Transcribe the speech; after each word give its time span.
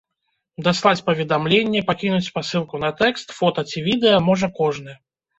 Даслаць 0.67 1.01
паведамленне, 1.09 1.81
пакінуць 1.89 2.25
спасылку 2.29 2.79
на 2.83 2.89
тэкст, 3.01 3.35
фота 3.41 3.65
ці 3.73 3.83
відэа 3.89 4.23
можа 4.31 4.47
кожны. 4.61 4.95